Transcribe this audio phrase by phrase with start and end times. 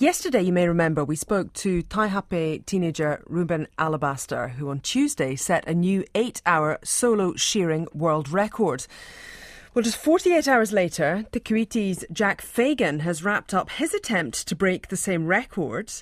[0.00, 5.66] Yesterday, you may remember, we spoke to Taihape teenager Ruben Alabaster, who on Tuesday set
[5.66, 8.86] a new eight hour solo shearing world record.
[9.74, 14.54] Well, just 48 hours later, Te Kuiti's Jack Fagan has wrapped up his attempt to
[14.54, 15.92] break the same record.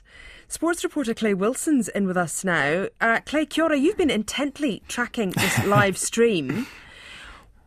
[0.47, 2.89] Sports reporter Clay Wilson's in with us now.
[3.01, 6.67] Uh, Clay kia ora, you've been intently tracking this live stream.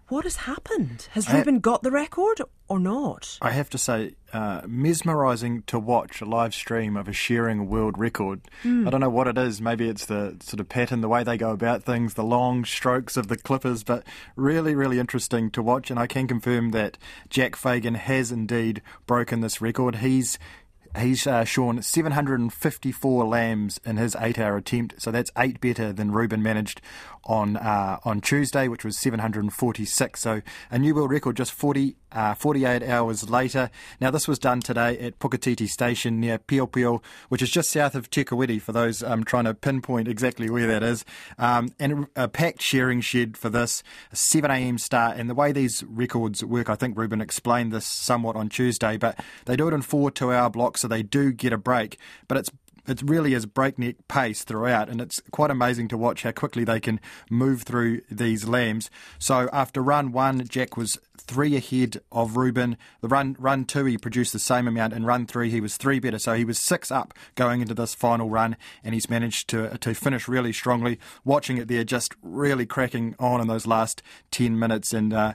[0.10, 1.07] What has happened?
[1.12, 3.38] Has Ruben got the record or not?
[3.44, 7.98] I have to say, uh, mesmerising to watch a live stream of a shearing world
[7.98, 8.41] record.
[8.63, 8.88] Mm.
[8.88, 9.62] I don't know what it is.
[9.62, 13.18] Maybe it's the sort of pattern, the way they go about things, the long strokes
[13.18, 14.04] of the clippers, but
[14.35, 15.91] really, really interesting to watch.
[15.91, 16.98] And I can confirm that
[17.30, 19.98] Jack Fagan has indeed broken this record.
[19.98, 20.40] He's
[20.98, 26.41] He's uh, shorn 754 lambs in his eight-hour attempt, so that's eight better than Ruben
[26.41, 26.81] managed
[27.25, 30.20] on uh, on Tuesday, which was 746.
[30.20, 33.70] So a new world record just 40, uh, 48 hours later.
[33.99, 38.09] Now this was done today at Puketiti Station near Piopio, which is just south of
[38.09, 41.05] Te Kuiti for those um, trying to pinpoint exactly where that is.
[41.37, 44.77] Um, and a packed shearing shed for this 7 a.m.
[44.77, 45.18] start.
[45.18, 49.20] And the way these records work, I think Ruben explained this somewhat on Tuesday, but
[49.46, 51.98] they do it in four two-hour blocks, so they do get a break.
[52.27, 52.52] But it's
[52.90, 56.80] it really is breakneck pace throughout, and it's quite amazing to watch how quickly they
[56.80, 56.99] can
[57.30, 58.90] move through these lambs.
[59.20, 62.77] So after run one, Jack was three ahead of Ruben.
[63.01, 64.94] The run run two, he produced the same amount.
[64.94, 67.94] and run three, he was three better, so he was six up going into this
[67.94, 71.00] final run, and he's managed to to finish really strongly.
[71.23, 74.01] Watching it there, just really cracking on in those last
[74.31, 75.34] ten minutes, and uh,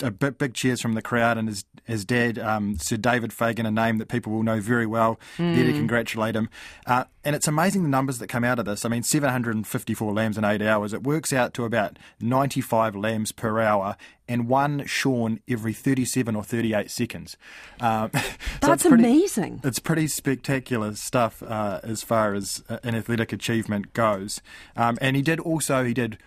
[0.00, 3.66] a big, big cheers from the crowd and his his dad, um, Sir David Fagan,
[3.66, 5.18] a name that people will know very well.
[5.36, 5.56] Mm.
[5.56, 6.48] There to congratulate him.
[6.86, 8.84] Uh, and it's amazing the numbers that come out of this.
[8.84, 10.92] I mean, 754 lambs in eight hours.
[10.92, 13.96] It works out to about 95 lambs per hour
[14.28, 17.36] and one shorn every 37 or 38 seconds.
[17.80, 18.20] Uh, so
[18.60, 19.60] That's pretty, amazing.
[19.64, 24.40] It's pretty spectacular stuff uh, as far as uh, an athletic achievement goes.
[24.76, 26.18] Um, and he did also, he did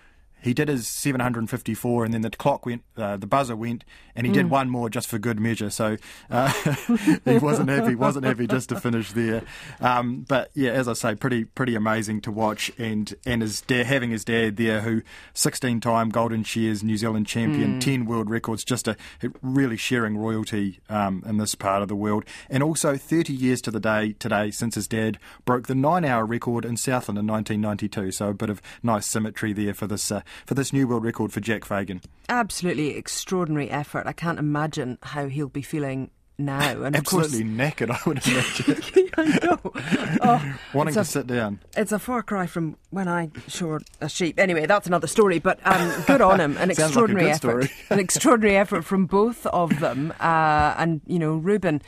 [0.46, 3.84] he did his 754, and then the clock went, uh, the buzzer went,
[4.16, 4.36] and he mm.
[4.36, 5.72] did one more just for good measure.
[5.72, 5.98] So
[6.30, 6.50] uh,
[7.26, 9.42] he wasn't happy, wasn't happy just to finish there.
[9.82, 13.88] Um, but yeah, as I say, pretty pretty amazing to watch, and and his dad,
[13.88, 15.02] having his dad there, who
[15.34, 17.82] 16-time Golden Shears New Zealand champion, mm.
[17.82, 18.96] 10 world records, just a
[19.42, 23.72] really shearing royalty um, in this part of the world, and also 30 years to
[23.72, 28.12] the day today since his dad broke the nine-hour record in Southland in 1992.
[28.12, 30.12] So a bit of nice symmetry there for this.
[30.12, 32.02] Uh, for this new world record for Jack Fagan.
[32.30, 34.08] Absolutely extraordinary effort.
[34.08, 36.82] I can't imagine how he'll be feeling now.
[36.86, 39.10] And Absolutely course, knackered, I would imagine.
[39.18, 39.60] I know.
[40.22, 41.60] Oh, Wanting a, to sit down.
[41.78, 44.40] It's a far cry from when I shored a sheep.
[44.40, 45.40] Anyway, that's another story.
[45.40, 46.58] But um, good on him.
[46.58, 47.70] An extraordinary like effort.
[47.90, 50.14] an extraordinary effort from both of them.
[50.20, 51.82] Uh, and you know, Ruben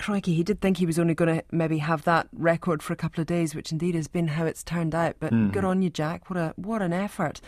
[0.00, 2.96] crikey, he did think he was only going to maybe have that record for a
[2.96, 5.16] couple of days, which indeed has been how it's turned out.
[5.20, 5.52] But mm.
[5.52, 6.28] good on you, Jack.
[6.28, 7.40] What a what an effort.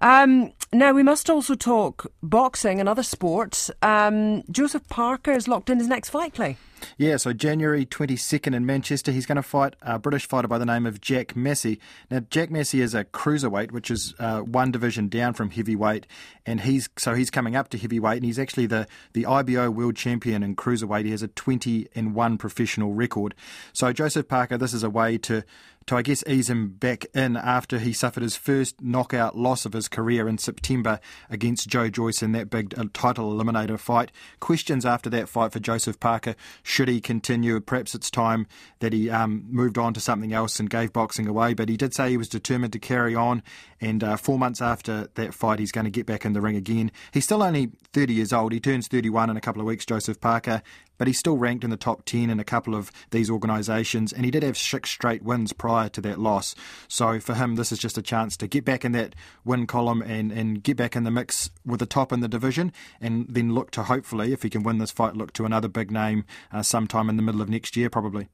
[0.00, 3.70] Um, now we must also talk boxing and other sports.
[3.82, 6.56] Um, Joseph Parker is locked in his next fight, Clay.
[6.96, 10.66] Yeah, so January 22nd in Manchester, he's going to fight a British fighter by the
[10.66, 11.80] name of Jack Massey.
[12.10, 16.06] Now, Jack Massey is a cruiserweight, which is uh, one division down from heavyweight,
[16.46, 19.96] and he's so he's coming up to heavyweight, and he's actually the, the IBO world
[19.96, 21.04] champion in cruiserweight.
[21.04, 23.34] He has a 20 and 1 professional record.
[23.72, 25.44] So, Joseph Parker, this is a way to
[25.86, 29.72] to, I guess, ease him back in after he suffered his first knockout loss of
[29.72, 34.12] his career in September against Joe Joyce in that big uh, title eliminator fight.
[34.40, 36.36] Questions after that fight for Joseph Parker
[36.70, 37.60] should he continue?
[37.60, 38.46] Perhaps it's time
[38.78, 41.92] that he um, moved on to something else and gave boxing away, but he did
[41.92, 43.42] say he was determined to carry on.
[43.80, 46.56] And uh, four months after that fight, he's going to get back in the ring
[46.56, 46.92] again.
[47.12, 48.52] He's still only 30 years old.
[48.52, 50.62] He turns 31 in a couple of weeks, Joseph Parker,
[51.00, 54.26] but he's still ranked in the top 10 in a couple of these organisations, and
[54.26, 56.54] he did have six straight wins prior to that loss.
[56.88, 60.02] So for him, this is just a chance to get back in that win column
[60.02, 62.70] and, and get back in the mix with the top in the division,
[63.00, 65.90] and then look to hopefully, if he can win this fight, look to another big
[65.90, 66.26] name
[66.60, 68.28] uh, sometime in the middle of next year, probably.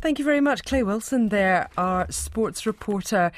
[0.00, 3.28] Thank you very much, Clay Wilson, there, our sports reporter.